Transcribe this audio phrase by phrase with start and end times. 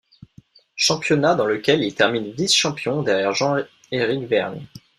[0.75, 4.65] Championnat dans lequel il termine vice-champion, derrière Jean-Eric Vergne.